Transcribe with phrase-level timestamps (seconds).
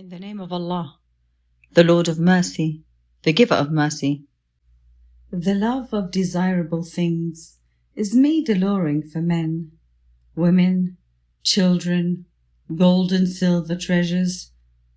[0.00, 0.96] In the name of Allah,
[1.74, 2.84] the Lord of mercy,
[3.22, 4.24] the giver of mercy.
[5.30, 7.58] The love of desirable things
[7.94, 9.72] is made alluring for men,
[10.34, 10.96] women,
[11.42, 12.24] children,
[12.74, 14.52] gold and silver treasures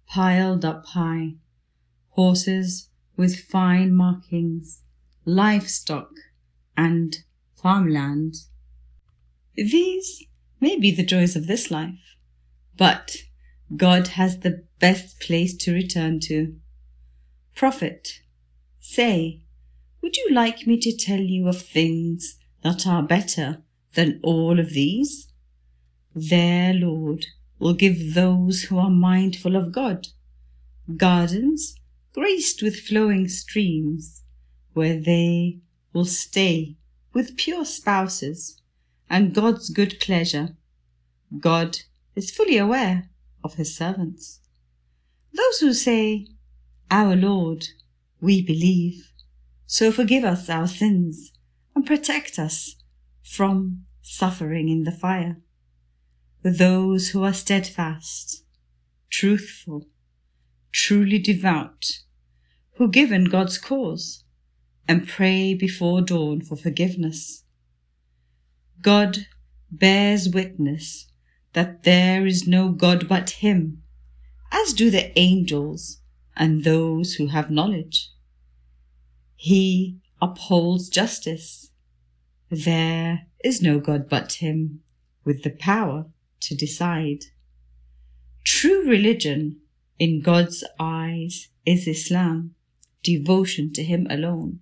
[0.08, 1.34] piled up high,
[2.12, 4.84] horses with fine markings,
[5.26, 6.12] livestock,
[6.78, 7.18] and
[7.62, 8.36] farmland.
[9.58, 10.24] These
[10.62, 12.16] may be the joys of this life,
[12.78, 13.18] but
[13.76, 16.56] God has the best place to return to.
[17.56, 18.22] Prophet,
[18.80, 19.42] say,
[20.02, 23.64] would you like me to tell you of things that are better
[23.94, 25.30] than all of these?
[26.14, 27.28] Their Lord
[27.60, 30.08] will give those who are mindful of God
[30.98, 31.76] gardens
[32.14, 34.24] graced with flowing streams,
[34.74, 35.60] where they
[35.94, 36.76] will stay
[37.14, 38.62] with pure spouses
[39.10, 40.56] and God's good pleasure.
[41.40, 41.78] God
[42.16, 43.10] is fully aware
[43.44, 44.40] of his servants.
[45.34, 46.28] Those who say,
[46.90, 47.66] Our Lord,
[48.22, 49.12] we believe,
[49.66, 51.32] so forgive us our sins
[51.76, 52.76] and protect us
[53.24, 55.38] from suffering in the fire.
[56.44, 58.44] Those who are steadfast,
[59.10, 59.88] truthful,
[60.72, 62.00] truly devout,
[62.76, 64.24] who give in God's cause
[64.88, 67.44] and pray before dawn for forgiveness.
[68.82, 69.28] God
[69.72, 71.08] bears witness
[71.54, 73.84] that there is no God but Him,
[74.52, 76.00] as do the angels
[76.36, 78.12] and those who have knowledge.
[79.36, 81.72] He upholds justice.
[82.50, 84.82] There is no God but Him,
[85.24, 86.06] with the power
[86.42, 87.26] to decide.
[88.44, 89.60] True religion
[90.00, 92.56] in God's eyes is Islam,
[93.04, 94.60] devotion to Him alone.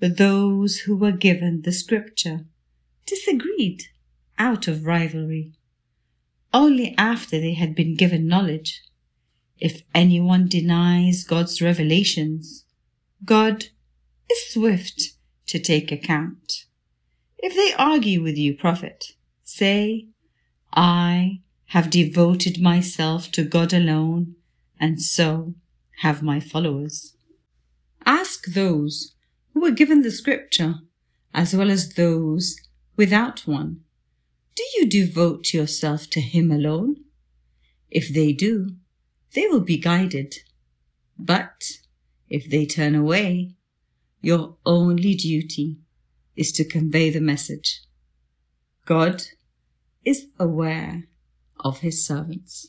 [0.00, 2.46] But those who were given the scripture
[3.06, 3.84] disagreed
[4.38, 5.52] out of rivalry
[6.54, 8.80] only after they had been given knowledge.
[9.58, 12.64] If anyone denies God's revelations,
[13.24, 13.66] God
[14.30, 15.14] is swift
[15.48, 16.64] to take account.
[17.38, 19.12] If they argue with you, prophet,
[19.42, 20.06] say,
[20.72, 24.36] I have devoted myself to God alone,
[24.78, 25.54] and so
[25.98, 27.16] have my followers.
[28.06, 29.14] Ask those
[29.52, 30.76] who were given the scripture,
[31.32, 32.56] as well as those
[32.96, 33.80] without one,
[34.54, 36.96] do you devote yourself to Him alone?
[37.90, 38.76] If they do,
[39.34, 40.36] they will be guided.
[41.18, 41.72] But
[42.28, 43.54] if they turn away,
[44.20, 45.78] your only duty
[46.36, 47.82] is to convey the message.
[48.84, 49.22] God
[50.04, 51.04] is aware
[51.60, 52.68] of His servants.